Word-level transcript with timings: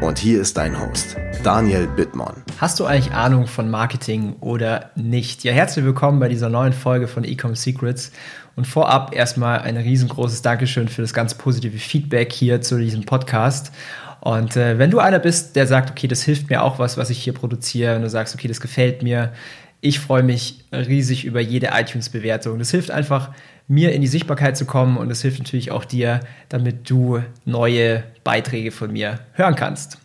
Und 0.00 0.18
hier 0.18 0.40
ist 0.40 0.56
dein 0.56 0.80
Host, 0.80 1.16
Daniel 1.42 1.86
Bittmann. 1.86 2.42
Hast 2.58 2.80
du 2.80 2.84
eigentlich 2.84 3.12
Ahnung 3.12 3.46
von 3.46 3.70
Marketing 3.70 4.34
oder 4.40 4.90
nicht? 4.96 5.44
Ja, 5.44 5.52
herzlich 5.52 5.84
willkommen 5.84 6.20
bei 6.20 6.28
dieser 6.28 6.48
neuen 6.48 6.72
Folge 6.72 7.08
von 7.08 7.24
Ecom 7.24 7.54
Secrets. 7.54 8.12
Und 8.56 8.66
vorab 8.66 9.14
erstmal 9.14 9.60
ein 9.60 9.76
riesengroßes 9.76 10.42
Dankeschön 10.42 10.88
für 10.88 11.02
das 11.02 11.12
ganz 11.12 11.34
positive 11.34 11.78
Feedback 11.78 12.32
hier 12.32 12.60
zu 12.60 12.78
diesem 12.78 13.04
Podcast. 13.04 13.72
Und 14.20 14.56
äh, 14.56 14.78
wenn 14.78 14.90
du 14.90 15.00
einer 15.00 15.18
bist, 15.18 15.56
der 15.56 15.66
sagt, 15.66 15.90
okay, 15.90 16.08
das 16.08 16.22
hilft 16.22 16.48
mir 16.48 16.62
auch 16.62 16.78
was, 16.78 16.96
was 16.96 17.10
ich 17.10 17.18
hier 17.18 17.34
produziere, 17.34 17.96
und 17.96 18.02
du 18.02 18.08
sagst, 18.08 18.34
okay, 18.34 18.48
das 18.48 18.60
gefällt 18.60 19.02
mir, 19.02 19.32
ich 19.80 20.00
freue 20.00 20.22
mich 20.22 20.64
riesig 20.72 21.26
über 21.26 21.40
jede 21.40 21.70
iTunes-Bewertung. 21.74 22.58
Das 22.58 22.70
hilft 22.70 22.90
einfach, 22.90 23.32
mir 23.68 23.92
in 23.92 24.00
die 24.00 24.08
Sichtbarkeit 24.08 24.56
zu 24.56 24.64
kommen 24.64 24.96
und 24.96 25.10
es 25.10 25.22
hilft 25.22 25.40
natürlich 25.40 25.70
auch 25.70 25.84
dir, 25.84 26.20
damit 26.48 26.88
du 26.88 27.22
neue 27.44 28.02
Beiträge 28.24 28.72
von 28.72 28.92
mir 28.92 29.20
hören 29.34 29.54
kannst. 29.54 29.98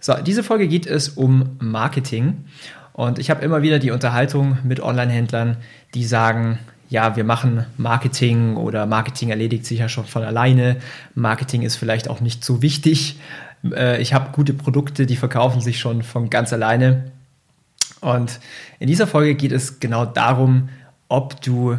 So, 0.00 0.14
diese 0.14 0.42
Folge 0.42 0.68
geht 0.68 0.86
es 0.86 1.08
um 1.08 1.56
Marketing 1.58 2.44
und 2.92 3.18
ich 3.18 3.30
habe 3.30 3.44
immer 3.44 3.62
wieder 3.62 3.78
die 3.78 3.90
Unterhaltung 3.90 4.58
mit 4.64 4.80
Online-Händlern, 4.80 5.56
die 5.94 6.04
sagen, 6.04 6.58
ja, 6.88 7.16
wir 7.16 7.24
machen 7.24 7.64
Marketing 7.78 8.56
oder 8.56 8.84
Marketing 8.84 9.30
erledigt 9.30 9.64
sich 9.64 9.78
ja 9.78 9.88
schon 9.88 10.04
von 10.04 10.24
alleine. 10.24 10.76
Marketing 11.14 11.62
ist 11.62 11.76
vielleicht 11.76 12.08
auch 12.08 12.20
nicht 12.20 12.44
so 12.44 12.60
wichtig. 12.60 13.18
Äh, 13.74 14.00
ich 14.02 14.12
habe 14.12 14.32
gute 14.32 14.52
Produkte, 14.52 15.06
die 15.06 15.16
verkaufen 15.16 15.62
sich 15.62 15.78
schon 15.78 16.02
von 16.02 16.28
ganz 16.28 16.52
alleine. 16.52 17.10
Und 18.02 18.40
in 18.78 18.88
dieser 18.88 19.06
Folge 19.06 19.34
geht 19.36 19.52
es 19.52 19.80
genau 19.80 20.04
darum, 20.04 20.68
ob 21.08 21.40
du 21.40 21.78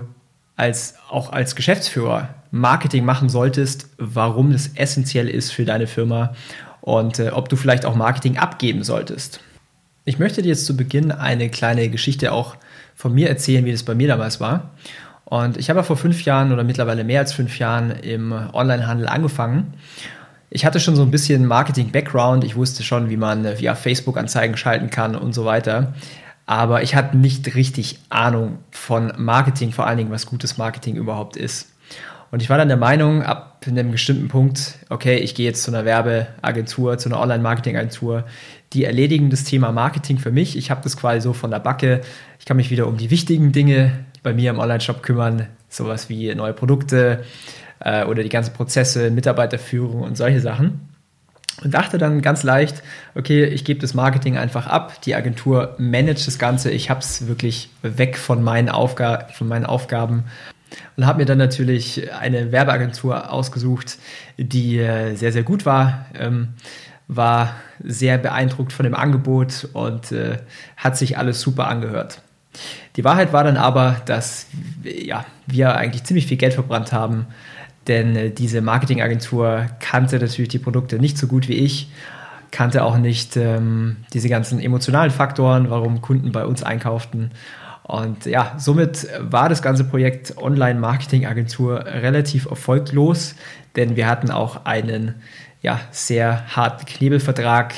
als, 0.56 0.96
auch 1.10 1.32
als 1.32 1.56
Geschäftsführer 1.56 2.30
Marketing 2.56 3.04
machen 3.04 3.30
solltest, 3.30 3.88
warum 3.98 4.52
es 4.52 4.72
essentiell 4.76 5.28
ist 5.28 5.52
für 5.52 5.66
deine 5.66 5.88
Firma 5.88 6.36
und 6.82 7.18
äh, 7.18 7.30
ob 7.30 7.50
du 7.50 7.56
vielleicht 7.56 7.84
auch 7.84 7.96
Marketing 7.96 8.38
abgeben 8.38 8.84
solltest. 8.84 9.40
Ich 10.06 10.20
möchte 10.20 10.44
dir 10.44 10.50
jetzt 10.50 10.68
zu 10.68 10.78
Beginn 10.78 11.12
eine 11.12 11.50
kleine 11.50 11.90
Geschichte 11.90 12.32
auch 12.32 12.56
von 12.94 13.12
mir 13.12 13.28
erzählen, 13.28 13.66
wie 13.66 13.72
das 13.72 13.82
bei 13.82 13.96
mir 13.96 14.08
damals 14.08 14.40
war. 14.40 14.70
Und 15.26 15.58
ich 15.58 15.70
habe 15.70 15.80
ja 15.80 15.84
vor 15.84 15.98
fünf 15.98 16.26
Jahren 16.26 16.52
oder 16.52 16.64
mittlerweile 16.64 17.04
mehr 17.04 17.22
als 17.22 17.34
fünf 17.34 17.58
Jahren 17.58 17.90
im 17.90 18.32
Onlinehandel 18.54 19.08
angefangen. 19.08 19.74
Ich 20.52 20.64
hatte 20.64 20.80
schon 20.80 20.96
so 20.96 21.02
ein 21.02 21.10
bisschen 21.10 21.48
Marketing-Background. 21.48 22.44
Ich 22.44 22.56
wusste 22.56 22.84
schon, 22.84 23.10
wie 23.10 23.18
man 23.18 23.46
äh, 23.46 23.60
via 23.60 23.74
Facebook-Anzeigen 23.74 24.58
schalten 24.58 24.92
kann 24.92 25.16
und 25.16 25.34
so 25.34 25.44
weiter 25.44 25.96
aber 26.46 26.84
ich 26.84 26.96
hatte 26.96 27.18
nicht 27.18 27.56
richtig 27.56 28.00
Ahnung 28.10 28.60
von 28.72 29.14
Marketing, 29.18 29.72
vor 29.72 29.88
allen 29.88 29.98
Dingen, 29.98 30.12
was 30.12 30.26
gutes 30.26 30.58
Marketing 30.58 30.96
überhaupt 30.96 31.38
ist. 31.38 31.70
Und 32.34 32.42
ich 32.42 32.50
war 32.50 32.58
dann 32.58 32.68
der 32.68 32.78
Meinung, 32.78 33.22
ab 33.22 33.64
einem 33.68 33.92
bestimmten 33.92 34.28
Punkt, 34.28 34.80
okay, 34.90 35.18
ich 35.18 35.36
gehe 35.36 35.46
jetzt 35.46 35.62
zu 35.62 35.70
einer 35.70 35.86
Werbeagentur, 35.86 36.98
zu 36.98 37.08
einer 37.08 37.20
Online-Marketing-Agentur, 37.20 38.24
die 38.74 38.86
erledigen 38.86 39.30
das 39.30 39.44
Thema 39.44 39.72
Marketing 39.72 40.18
für 40.18 40.32
mich. 40.32 40.58
Ich 40.58 40.72
habe 40.72 40.82
das 40.82 40.98
quasi 40.98 41.22
so 41.22 41.34
von 41.34 41.52
der 41.52 41.60
Backe. 41.60 42.02
Ich 42.40 42.46
kann 42.46 42.58
mich 42.58 42.72
wieder 42.72 42.88
um 42.88 42.98
die 42.98 43.12
wichtigen 43.12 43.52
Dinge 43.52 43.92
bei 44.24 44.34
mir 44.34 44.50
im 44.50 44.58
Online-Shop 44.58 45.04
kümmern, 45.04 45.46
sowas 45.70 46.10
wie 46.10 46.34
neue 46.34 46.54
Produkte 46.54 47.24
äh, 47.82 48.04
oder 48.04 48.24
die 48.24 48.30
ganzen 48.30 48.56
Prozesse, 48.56 49.12
Mitarbeiterführung 49.12 50.02
und 50.02 50.18
solche 50.18 50.40
Sachen 50.40 50.90
und 51.64 51.72
dachte 51.76 52.00
dann 52.00 52.24
ganz 52.24 52.42
leicht, 52.42 52.82
okay, 53.14 53.46
ich 53.46 53.64
gebe 53.64 53.80
das 53.80 53.94
Marketing 53.94 54.38
einfach 54.38 54.66
ab, 54.66 55.02
die 55.02 55.14
Agentur 55.14 55.76
managt 55.78 56.26
das 56.26 56.40
Ganze, 56.40 56.72
ich 56.72 56.90
habe 56.90 57.02
es 57.02 57.28
wirklich 57.28 57.70
weg 57.84 58.18
von 58.18 58.42
meinen, 58.42 58.70
Aufga 58.70 59.28
von 59.34 59.48
meinen 59.48 59.68
Aufgaben 59.68 60.24
und 60.98 61.06
habe 61.06 61.20
mir 61.20 61.26
dann 61.26 61.38
natürlich 61.38 62.12
eine 62.14 62.52
Werbeagentur 62.52 63.32
ausgesucht, 63.32 63.98
die 64.38 64.80
äh, 64.80 65.16
sehr, 65.16 65.32
sehr 65.32 65.44
gut 65.44 65.66
war, 65.66 66.06
ähm, 66.18 66.50
war 67.08 67.56
sehr 67.84 68.18
beeindruckt 68.18 68.74
von 68.74 68.84
dem 68.84 68.96
Angebot 68.96 69.70
und 69.74 70.12
äh, 70.12 70.38
hat 70.78 70.98
sich 70.98 71.18
alles 71.18 71.42
super 71.42 71.68
angehört. 71.68 72.22
Die 72.96 73.04
Wahrheit 73.04 73.34
war 73.34 73.44
dann 73.44 73.58
aber, 73.58 74.02
dass 74.06 74.48
ja, 74.84 75.26
wir 75.48 75.76
eigentlich 75.76 76.04
ziemlich 76.04 76.28
viel 76.28 76.38
Geld 76.38 76.54
verbrannt 76.54 76.94
haben, 76.94 77.28
denn 77.88 78.16
äh, 78.16 78.30
diese 78.30 78.62
Marketingagentur 78.62 79.66
kannte 79.80 80.20
natürlich 80.20 80.50
die 80.50 80.60
Produkte 80.60 81.00
nicht 81.00 81.18
so 81.18 81.28
gut 81.28 81.48
wie 81.48 81.54
ich, 81.54 81.90
kannte 82.52 82.84
auch 82.84 82.98
nicht 82.98 83.36
ähm, 83.36 83.98
diese 84.14 84.30
ganzen 84.30 84.60
emotionalen 84.60 85.12
Faktoren, 85.12 85.70
warum 85.70 86.02
Kunden 86.02 86.32
bei 86.32 86.46
uns 86.46 86.62
einkauften. 86.62 87.32
Und 87.84 88.26
ja, 88.26 88.54
somit 88.58 89.08
war 89.20 89.50
das 89.50 89.62
ganze 89.62 89.84
Projekt 89.84 90.38
Online-Marketing-Agentur 90.38 91.86
relativ 91.86 92.46
erfolglos, 92.46 93.36
denn 93.76 93.96
wir 93.96 94.08
hatten 94.08 94.32
auch 94.32 94.66
einen 94.66 95.16
ja, 95.62 95.80
sehr 95.92 96.56
harten 96.56 96.86
Knebelvertrag 96.86 97.74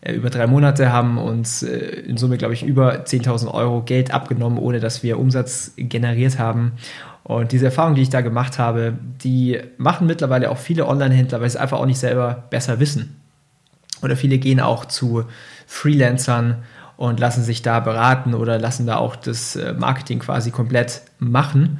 äh, 0.00 0.12
über 0.12 0.30
drei 0.30 0.46
Monate, 0.46 0.92
haben 0.92 1.18
uns 1.18 1.62
äh, 1.62 1.76
in 1.76 2.16
Summe, 2.16 2.38
glaube 2.38 2.54
ich, 2.54 2.64
über 2.64 3.04
10.000 3.04 3.52
Euro 3.52 3.82
Geld 3.82 4.12
abgenommen, 4.12 4.58
ohne 4.58 4.80
dass 4.80 5.02
wir 5.02 5.18
Umsatz 5.18 5.72
generiert 5.76 6.38
haben. 6.38 6.72
Und 7.22 7.52
diese 7.52 7.66
Erfahrung, 7.66 7.96
die 7.96 8.02
ich 8.02 8.10
da 8.10 8.20
gemacht 8.20 8.58
habe, 8.58 8.94
die 9.22 9.60
machen 9.78 10.06
mittlerweile 10.06 10.50
auch 10.50 10.58
viele 10.58 10.86
Online-Händler, 10.86 11.40
weil 11.40 11.50
sie 11.50 11.56
es 11.56 11.62
einfach 11.62 11.78
auch 11.78 11.86
nicht 11.86 11.98
selber 11.98 12.44
besser 12.50 12.78
wissen. 12.78 13.20
Oder 14.02 14.16
viele 14.16 14.38
gehen 14.38 14.60
auch 14.60 14.84
zu 14.84 15.24
Freelancern 15.66 16.62
und 16.96 17.20
lassen 17.20 17.42
sich 17.42 17.62
da 17.62 17.80
beraten 17.80 18.34
oder 18.34 18.58
lassen 18.58 18.86
da 18.86 18.96
auch 18.96 19.16
das 19.16 19.56
äh, 19.56 19.74
Marketing 19.74 20.18
quasi 20.18 20.50
komplett 20.50 21.02
machen. 21.18 21.78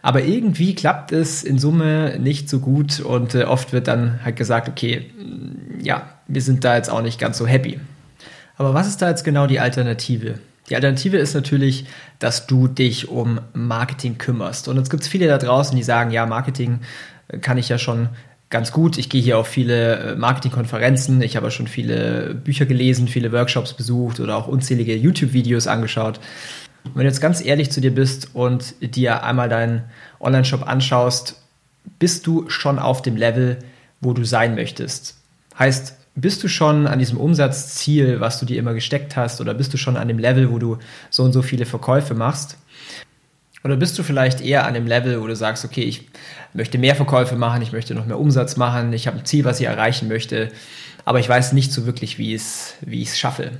Aber 0.00 0.22
irgendwie 0.22 0.74
klappt 0.74 1.12
es 1.12 1.42
in 1.42 1.58
Summe 1.58 2.18
nicht 2.18 2.48
so 2.48 2.60
gut 2.60 3.00
und 3.00 3.34
äh, 3.34 3.44
oft 3.44 3.72
wird 3.72 3.88
dann 3.88 4.20
halt 4.24 4.36
gesagt, 4.36 4.68
okay, 4.68 5.10
mm, 5.18 5.84
ja, 5.84 6.08
wir 6.26 6.42
sind 6.42 6.64
da 6.64 6.76
jetzt 6.76 6.90
auch 6.90 7.02
nicht 7.02 7.18
ganz 7.18 7.38
so 7.38 7.46
happy. 7.46 7.80
Aber 8.56 8.74
was 8.74 8.88
ist 8.88 9.02
da 9.02 9.08
jetzt 9.08 9.24
genau 9.24 9.46
die 9.46 9.60
Alternative? 9.60 10.38
Die 10.68 10.74
Alternative 10.74 11.16
ist 11.16 11.34
natürlich, 11.34 11.86
dass 12.18 12.46
du 12.46 12.68
dich 12.68 13.08
um 13.08 13.40
Marketing 13.54 14.18
kümmerst. 14.18 14.68
Und 14.68 14.76
jetzt 14.76 14.90
gibt 14.90 15.02
es 15.02 15.08
viele 15.08 15.26
da 15.26 15.38
draußen, 15.38 15.76
die 15.76 15.82
sagen, 15.82 16.10
ja, 16.10 16.26
Marketing 16.26 16.80
äh, 17.28 17.38
kann 17.38 17.58
ich 17.58 17.68
ja 17.68 17.78
schon 17.78 18.08
ganz 18.50 18.72
gut. 18.72 18.98
Ich 18.98 19.08
gehe 19.08 19.22
hier 19.22 19.38
auf 19.38 19.46
viele 19.46 19.96
äh, 19.96 20.16
Marketingkonferenzen, 20.16 21.20
ich 21.22 21.36
habe 21.36 21.50
schon 21.50 21.66
viele 21.66 22.34
Bücher 22.34 22.66
gelesen, 22.66 23.08
viele 23.08 23.32
Workshops 23.32 23.74
besucht 23.74 24.20
oder 24.20 24.36
auch 24.36 24.48
unzählige 24.48 24.96
YouTube-Videos 24.96 25.66
angeschaut. 25.66 26.20
wenn 26.84 27.02
du 27.02 27.08
jetzt 27.08 27.20
ganz 27.20 27.44
ehrlich 27.44 27.70
zu 27.70 27.80
dir 27.80 27.94
bist 27.94 28.34
und 28.34 28.74
dir 28.80 29.22
einmal 29.22 29.48
deinen 29.48 29.84
Online-Shop 30.20 30.66
anschaust, 30.66 31.40
bist 31.98 32.26
du 32.26 32.48
schon 32.48 32.78
auf 32.78 33.02
dem 33.02 33.16
Level, 33.16 33.58
wo 34.00 34.12
du 34.12 34.24
sein 34.24 34.54
möchtest. 34.54 35.16
Heißt, 35.58 35.96
bist 36.14 36.42
du 36.42 36.48
schon 36.48 36.86
an 36.86 36.98
diesem 36.98 37.18
Umsatzziel, 37.18 38.20
was 38.20 38.40
du 38.40 38.46
dir 38.46 38.58
immer 38.58 38.74
gesteckt 38.74 39.16
hast, 39.16 39.40
oder 39.40 39.54
bist 39.54 39.72
du 39.72 39.76
schon 39.76 39.96
an 39.96 40.08
dem 40.08 40.18
Level, 40.18 40.50
wo 40.50 40.58
du 40.58 40.78
so 41.10 41.22
und 41.22 41.32
so 41.32 41.42
viele 41.42 41.64
Verkäufe 41.64 42.14
machst? 42.14 42.58
Oder 43.64 43.76
bist 43.76 43.98
du 43.98 44.02
vielleicht 44.02 44.40
eher 44.40 44.66
an 44.66 44.74
dem 44.74 44.86
Level, 44.86 45.20
wo 45.20 45.26
du 45.26 45.34
sagst, 45.34 45.64
okay, 45.64 45.82
ich 45.82 46.08
möchte 46.54 46.78
mehr 46.78 46.94
Verkäufe 46.94 47.36
machen, 47.36 47.62
ich 47.62 47.72
möchte 47.72 47.94
noch 47.94 48.06
mehr 48.06 48.18
Umsatz 48.18 48.56
machen, 48.56 48.92
ich 48.92 49.06
habe 49.06 49.18
ein 49.18 49.24
Ziel, 49.24 49.44
was 49.44 49.60
ich 49.60 49.66
erreichen 49.66 50.08
möchte, 50.08 50.50
aber 51.04 51.18
ich 51.18 51.28
weiß 51.28 51.52
nicht 51.52 51.72
so 51.72 51.86
wirklich, 51.86 52.18
wie, 52.18 52.34
es, 52.34 52.74
wie 52.80 53.02
ich 53.02 53.08
es 53.08 53.18
schaffe. 53.18 53.52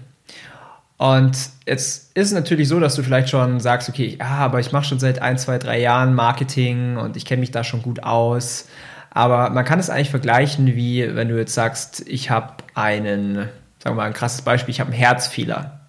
Und 0.99 1.37
jetzt 1.65 2.11
ist 2.17 2.27
es 2.27 2.33
natürlich 2.33 2.69
so, 2.69 2.81
dass 2.81 2.97
du 2.97 3.03
vielleicht 3.03 3.29
schon 3.29 3.61
sagst, 3.61 3.89
okay, 3.89 4.17
ja, 4.19 4.27
aber 4.27 4.59
ich 4.59 4.73
mache 4.73 4.85
schon 4.85 4.99
seit 4.99 5.23
ein, 5.23 5.39
zwei, 5.39 5.59
drei 5.59 5.81
Jahren 5.81 6.15
Marketing 6.15 6.97
und 6.97 7.17
ich 7.17 7.25
kenne 7.25 7.41
mich 7.41 7.53
da 7.53 7.63
schon 7.63 7.83
gut 7.83 8.03
aus. 8.03 8.67
Aber 9.11 9.51
man 9.51 9.65
kann 9.65 9.79
es 9.79 9.91
eigentlich 9.91 10.11
vergleichen, 10.11 10.67
wie 10.75 11.15
wenn 11.15 11.29
du 11.29 11.39
jetzt 11.39 11.55
sagst, 11.55 12.03
ich 12.07 12.31
habe 12.31 12.55
einen, 12.75 13.37
sagen 13.37 13.51
wir 13.85 13.95
mal 13.95 14.07
ein 14.07 14.13
krasses 14.13 14.43
Beispiel, 14.43 14.73
ich 14.73 14.81
habe 14.81 14.91
einen 14.91 14.99
Herzfehler. 14.99 15.81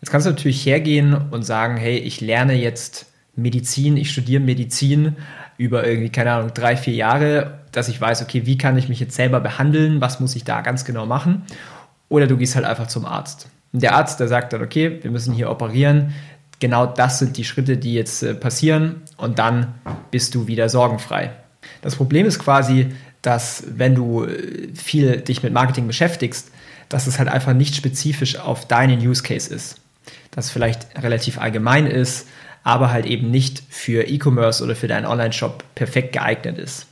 Jetzt 0.00 0.10
kannst 0.10 0.26
du 0.26 0.30
natürlich 0.30 0.64
hergehen 0.64 1.14
und 1.30 1.42
sagen, 1.42 1.76
hey, 1.76 1.98
ich 1.98 2.20
lerne 2.20 2.54
jetzt 2.54 3.09
Medizin, 3.36 3.96
ich 3.96 4.10
studiere 4.10 4.42
Medizin 4.42 5.16
über 5.56 5.86
irgendwie, 5.86 6.10
keine 6.10 6.32
Ahnung, 6.32 6.52
drei, 6.54 6.76
vier 6.76 6.94
Jahre, 6.94 7.60
dass 7.72 7.88
ich 7.88 8.00
weiß, 8.00 8.22
okay, 8.22 8.46
wie 8.46 8.58
kann 8.58 8.76
ich 8.76 8.88
mich 8.88 9.00
jetzt 9.00 9.14
selber 9.14 9.40
behandeln, 9.40 10.00
was 10.00 10.20
muss 10.20 10.34
ich 10.36 10.44
da 10.44 10.60
ganz 10.62 10.84
genau 10.84 11.06
machen. 11.06 11.42
Oder 12.08 12.26
du 12.26 12.36
gehst 12.36 12.56
halt 12.56 12.64
einfach 12.64 12.88
zum 12.88 13.04
Arzt. 13.04 13.48
Und 13.72 13.82
der 13.82 13.94
Arzt, 13.94 14.18
der 14.20 14.28
sagt 14.28 14.52
dann, 14.52 14.62
okay, 14.62 14.98
wir 15.02 15.10
müssen 15.10 15.32
hier 15.32 15.50
operieren, 15.50 16.12
genau 16.58 16.86
das 16.86 17.18
sind 17.18 17.36
die 17.36 17.44
Schritte, 17.44 17.76
die 17.76 17.94
jetzt 17.94 18.22
äh, 18.22 18.34
passieren 18.34 19.02
und 19.16 19.38
dann 19.38 19.74
bist 20.10 20.34
du 20.34 20.46
wieder 20.46 20.68
sorgenfrei. 20.68 21.32
Das 21.82 21.96
Problem 21.96 22.26
ist 22.26 22.38
quasi, 22.38 22.88
dass 23.22 23.64
wenn 23.68 23.94
du 23.94 24.26
viel 24.74 25.20
dich 25.20 25.42
mit 25.42 25.52
Marketing 25.52 25.86
beschäftigst, 25.86 26.50
dass 26.88 27.06
es 27.06 27.18
halt 27.18 27.28
einfach 27.28 27.52
nicht 27.52 27.74
spezifisch 27.76 28.38
auf 28.38 28.66
deinen 28.66 28.98
Use 29.00 29.22
Case 29.22 29.52
ist. 29.52 29.80
Dass 30.30 30.46
es 30.46 30.50
vielleicht 30.50 30.86
relativ 31.02 31.38
allgemein 31.38 31.86
ist, 31.86 32.26
aber 32.62 32.90
halt 32.90 33.06
eben 33.06 33.30
nicht 33.30 33.62
für 33.68 34.08
E-Commerce 34.08 34.62
oder 34.62 34.76
für 34.76 34.88
deinen 34.88 35.06
Online-Shop 35.06 35.64
perfekt 35.74 36.12
geeignet 36.12 36.58
ist. 36.58 36.86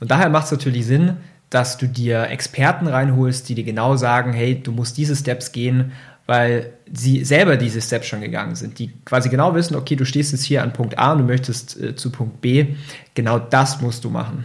Und 0.00 0.10
daher 0.10 0.28
macht 0.28 0.46
es 0.46 0.52
natürlich 0.52 0.86
Sinn, 0.86 1.16
dass 1.50 1.78
du 1.78 1.86
dir 1.86 2.24
Experten 2.24 2.86
reinholst, 2.86 3.48
die 3.48 3.54
dir 3.54 3.64
genau 3.64 3.96
sagen, 3.96 4.32
hey, 4.32 4.60
du 4.60 4.72
musst 4.72 4.96
diese 4.96 5.16
Steps 5.16 5.52
gehen, 5.52 5.92
weil 6.26 6.72
sie 6.92 7.24
selber 7.24 7.56
diese 7.56 7.80
Steps 7.80 8.08
schon 8.08 8.20
gegangen 8.20 8.56
sind, 8.56 8.78
die 8.78 8.92
quasi 9.04 9.28
genau 9.28 9.54
wissen, 9.54 9.76
okay, 9.76 9.94
du 9.94 10.04
stehst 10.04 10.32
jetzt 10.32 10.44
hier 10.44 10.62
an 10.62 10.72
Punkt 10.72 10.98
A 10.98 11.12
und 11.12 11.18
du 11.18 11.24
möchtest 11.24 11.80
äh, 11.80 11.94
zu 11.94 12.10
Punkt 12.10 12.40
B, 12.40 12.74
genau 13.14 13.38
das 13.38 13.80
musst 13.80 14.04
du 14.04 14.10
machen. 14.10 14.44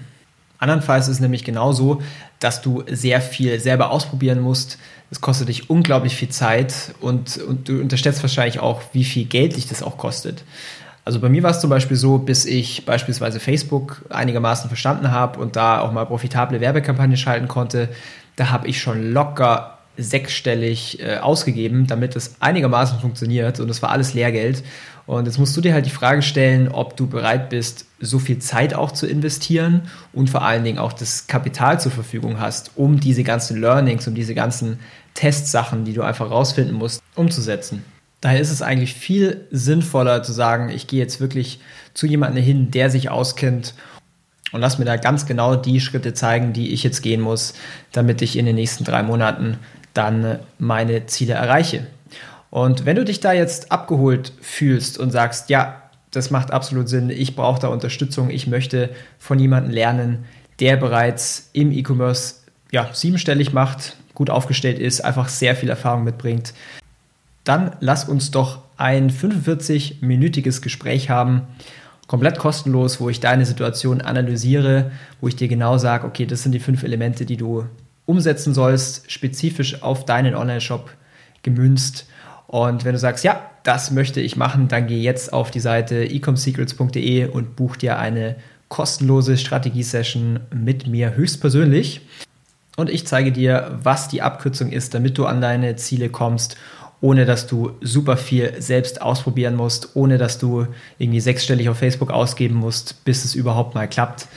Andernfalls 0.62 1.08
ist 1.08 1.16
es 1.16 1.20
nämlich 1.20 1.44
genauso, 1.44 2.02
dass 2.40 2.62
du 2.62 2.84
sehr 2.88 3.20
viel 3.20 3.60
selber 3.60 3.90
ausprobieren 3.90 4.40
musst. 4.40 4.78
Das 5.10 5.20
kostet 5.20 5.50
dich 5.50 5.72
unglaublich 5.72 6.16
viel 6.16 6.30
Zeit 6.30 6.94
und, 7.02 7.38
und 7.40 7.68
du 7.68 7.82
unterschätzt 7.82 8.22
wahrscheinlich 8.22 8.60
auch, 8.60 8.82
wie 8.94 9.04
viel 9.04 9.26
Geld 9.26 9.56
dich 9.56 9.68
das 9.68 9.82
auch 9.82 9.98
kostet. 9.98 10.44
Also 11.04 11.20
bei 11.20 11.30
mir 11.30 11.42
war 11.42 11.50
es 11.50 11.62
zum 11.62 11.72
Beispiel 11.72 11.98
so, 11.98 12.20
bis 12.20 12.46
ich 12.46 12.86
beispielsweise 12.86 13.40
Facebook 13.40 14.06
einigermaßen 14.10 14.70
verstanden 14.70 15.12
habe 15.12 15.40
und 15.40 15.56
da 15.56 15.82
auch 15.82 15.92
mal 15.92 16.06
profitable 16.06 16.62
Werbekampagnen 16.62 17.18
schalten 17.18 17.48
konnte, 17.48 17.90
da 18.36 18.52
habe 18.52 18.68
ich 18.68 18.80
schon 18.80 19.12
locker 19.12 19.80
sechsstellig 20.04 21.00
äh, 21.02 21.18
ausgegeben, 21.18 21.88
damit 21.88 22.16
es 22.16 22.36
einigermaßen 22.40 23.00
funktioniert 23.00 23.60
und 23.60 23.68
das 23.68 23.82
war 23.82 23.92
alles 23.92 24.14
Lehrgeld. 24.14 24.64
Und 25.08 25.26
jetzt 25.26 25.40
musst 25.40 25.58
du 25.58 25.62
dir 25.62 25.74
halt 25.74 25.86
die 25.86 25.92
Frage 25.92 26.22
stellen, 26.22 26.70
ob 26.70 26.96
du 26.96 27.08
bereit 27.08 27.50
bist, 27.50 27.86
so 28.00 28.20
viel 28.20 28.40
Zeit 28.40 28.74
auch 28.74 28.92
zu 28.92 29.08
investieren 29.08 29.84
und 30.14 30.30
vor 30.30 30.44
allen 30.44 30.64
Dingen 30.64 30.78
auch 30.78 30.94
das 30.94 31.28
Kapital 31.28 31.80
zur 31.80 31.92
Verfügung 31.92 32.40
hast, 32.40 32.72
um 32.76 33.00
diese 33.00 33.24
ganzen 33.24 33.60
Learnings, 33.60 34.08
um 34.08 34.16
diese 34.16 34.36
ganzen 34.36 34.80
Testsachen, 35.14 35.86
die 35.86 35.94
du 35.94 36.04
einfach 36.04 36.30
rausfinden 36.30 36.76
musst, 36.76 37.02
umzusetzen. 37.16 37.84
Daher 38.22 38.40
ist 38.40 38.52
es 38.52 38.62
eigentlich 38.62 38.94
viel 38.94 39.48
sinnvoller 39.50 40.22
zu 40.22 40.32
sagen, 40.32 40.70
ich 40.70 40.88
gehe 40.88 41.00
jetzt 41.00 41.20
wirklich 41.20 41.60
zu 41.94 42.06
jemandem 42.06 42.44
hin, 42.44 42.72
der 42.72 42.92
sich 42.92 43.10
auskennt 43.10 43.74
und 44.52 44.62
lass 44.62 44.80
mir 44.80 44.86
da 44.86 44.98
ganz 44.98 45.26
genau 45.26 45.56
die 45.56 45.80
Schritte 45.80 46.14
zeigen, 46.14 46.54
die 46.54 46.72
ich 46.72 46.84
jetzt 46.84 47.02
gehen 47.02 47.22
muss, 47.22 47.54
damit 47.92 48.22
ich 48.22 48.38
in 48.38 48.46
den 48.46 48.56
nächsten 48.56 48.84
drei 48.84 49.02
Monaten 49.02 49.58
dann 49.94 50.40
meine 50.60 51.06
Ziele 51.06 51.34
erreiche. 51.34 51.88
Und 52.50 52.86
wenn 52.86 52.98
du 52.98 53.06
dich 53.06 53.20
da 53.20 53.34
jetzt 53.34 53.72
abgeholt 53.72 54.34
fühlst 54.42 54.98
und 54.98 55.12
sagst, 55.12 55.50
ja, 55.50 55.82
das 56.12 56.30
macht 56.30 56.52
absolut 56.52 56.90
Sinn, 56.90 57.10
ich 57.10 57.36
brauche 57.36 57.62
da 57.62 57.70
Unterstützung, 57.70 58.30
ich 58.30 58.48
möchte 58.48 58.90
von 59.18 59.40
jemandem 59.40 59.72
lernen, 59.72 60.26
der 60.60 60.76
bereits 60.76 61.50
im 61.54 61.72
E-Commerce 61.72 62.36
ja, 62.72 62.90
siebenstellig 62.94 63.54
macht, 63.54 63.96
gut 64.14 64.30
aufgestellt 64.30 64.80
ist, 64.80 65.04
einfach 65.04 65.30
sehr 65.30 65.56
viel 65.56 65.70
Erfahrung 65.70 66.04
mitbringt, 66.04 66.54
dann 67.44 67.76
lass 67.80 68.08
uns 68.08 68.32
doch 68.32 68.60
ein 68.78 69.10
45-minütiges 69.10 70.62
Gespräch 70.62 71.10
haben, 71.10 71.44
komplett 72.08 72.38
kostenlos, 72.38 73.00
wo 73.00 73.10
ich 73.10 73.22
deine 73.22 73.46
Situation 73.46 74.02
analysiere, 74.02 74.92
wo 75.22 75.30
ich 75.30 75.38
dir 75.38 75.48
genau 75.48 75.78
sage, 75.78 76.06
okay, 76.06 76.26
das 76.26 76.44
sind 76.44 76.52
die 76.52 76.60
fünf 76.60 76.84
Elemente, 76.84 77.26
die 77.26 77.38
du 77.38 77.66
umsetzen 78.06 78.54
sollst, 78.54 79.12
spezifisch 79.12 79.84
auf 79.84 80.06
deinen 80.06 80.36
Online-Shop 80.36 80.90
gemünzt. 81.44 82.08
Und 82.48 82.84
wenn 82.84 82.94
du 82.94 83.00
sagst, 83.00 83.24
ja, 83.24 83.50
das 83.64 83.92
möchte 83.92 84.22
ich 84.22 84.36
machen, 84.36 84.68
dann 84.68 84.88
geh 84.88 85.02
jetzt 85.02 85.34
auf 85.34 85.52
die 85.52 85.60
Seite 85.60 86.04
ecomsecrets.de 86.10 87.28
und 87.28 87.56
buch 87.56 87.76
dir 87.76 87.98
eine 87.98 88.36
kostenlose 88.68 89.38
Strategie-Session 89.38 90.40
mit 90.54 90.88
mir 90.88 91.16
höchstpersönlich. 91.16 92.02
Und 92.78 92.90
ich 92.90 93.06
zeige 93.06 93.32
dir, 93.32 93.80
was 93.84 94.08
die 94.08 94.22
Abkürzung 94.22 94.72
ist, 94.72 94.94
damit 94.94 95.18
du 95.18 95.26
an 95.26 95.42
deine 95.42 95.76
Ziele 95.76 96.10
kommst, 96.10 96.58
ohne 97.02 97.26
dass 97.26 97.48
du 97.48 97.72
super 97.82 98.16
viel 98.16 98.62
selbst 98.62 99.02
ausprobieren 99.02 99.56
musst, 99.56 99.96
ohne 99.96 100.18
dass 100.18 100.38
du 100.38 100.68
irgendwie 100.98 101.20
sechsstellig 101.20 101.68
auf 101.70 101.78
Facebook 101.78 102.12
ausgeben 102.12 102.56
musst, 102.56 103.04
bis 103.06 103.26
es 103.26 103.36
überhaupt 103.36 103.76
mal 103.76 103.88
klappt 103.88 104.28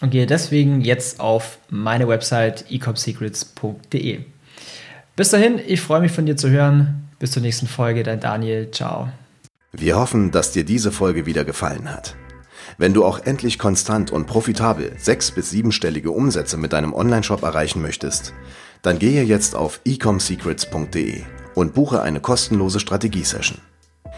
und 0.00 0.10
gehe 0.10 0.26
deswegen 0.26 0.80
jetzt 0.80 1.20
auf 1.20 1.58
meine 1.68 2.08
Website 2.08 2.64
ecomsecrets.de. 2.70 4.20
Bis 5.16 5.30
dahin, 5.30 5.60
ich 5.66 5.80
freue 5.80 6.00
mich 6.00 6.12
von 6.12 6.26
dir 6.26 6.36
zu 6.36 6.50
hören. 6.50 7.08
Bis 7.18 7.32
zur 7.32 7.42
nächsten 7.42 7.66
Folge, 7.66 8.02
dein 8.02 8.20
Daniel. 8.20 8.70
Ciao. 8.70 9.08
Wir 9.72 9.96
hoffen, 9.96 10.30
dass 10.30 10.52
dir 10.52 10.64
diese 10.64 10.90
Folge 10.90 11.26
wieder 11.26 11.44
gefallen 11.44 11.92
hat. 11.92 12.16
Wenn 12.78 12.94
du 12.94 13.04
auch 13.04 13.18
endlich 13.18 13.58
konstant 13.58 14.10
und 14.10 14.26
profitabel 14.26 14.92
sechs- 14.98 15.30
bis 15.30 15.50
siebenstellige 15.50 16.10
Umsätze 16.10 16.56
mit 16.56 16.72
deinem 16.72 16.94
Onlineshop 16.94 17.42
erreichen 17.42 17.82
möchtest, 17.82 18.32
dann 18.82 18.98
gehe 18.98 19.22
jetzt 19.22 19.54
auf 19.54 19.80
ecomsecrets.de 19.84 21.22
und 21.54 21.74
buche 21.74 22.00
eine 22.00 22.20
kostenlose 22.20 22.80
Strategiesession. 22.80 23.58